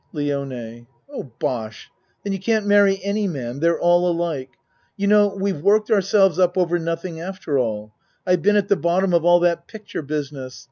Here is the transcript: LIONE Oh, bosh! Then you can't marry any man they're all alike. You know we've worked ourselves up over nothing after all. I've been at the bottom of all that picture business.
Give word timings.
LIONE 0.13 0.87
Oh, 1.13 1.31
bosh! 1.37 1.91
Then 2.23 2.33
you 2.33 2.39
can't 2.39 2.65
marry 2.65 2.99
any 3.03 3.27
man 3.27 3.59
they're 3.59 3.79
all 3.79 4.07
alike. 4.09 4.49
You 4.97 5.05
know 5.05 5.27
we've 5.39 5.61
worked 5.61 5.91
ourselves 5.91 6.39
up 6.39 6.57
over 6.57 6.79
nothing 6.79 7.19
after 7.19 7.59
all. 7.59 7.93
I've 8.25 8.41
been 8.41 8.55
at 8.55 8.67
the 8.67 8.75
bottom 8.75 9.13
of 9.13 9.25
all 9.25 9.39
that 9.41 9.67
picture 9.67 10.01
business. 10.01 10.59